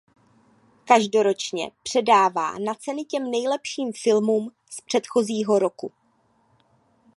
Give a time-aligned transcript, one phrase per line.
[0.85, 5.91] Každoročně předává na ceny těm nejlepším filmům z předchozího roku.